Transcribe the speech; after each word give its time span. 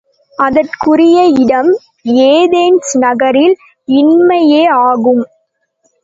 அதற்குரிய 0.37 1.17
இடம் 1.41 1.69
ஏதென்ஸ் 2.29 2.93
நகரில் 2.97 3.53
இன்மையே 3.87 4.63
ஆகும். 4.85 5.23